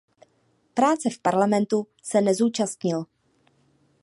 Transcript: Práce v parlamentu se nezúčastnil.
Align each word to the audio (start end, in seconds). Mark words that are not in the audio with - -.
Práce 0.73 1.09
v 1.09 1.19
parlamentu 1.19 1.87
se 2.03 2.21
nezúčastnil. 2.21 3.05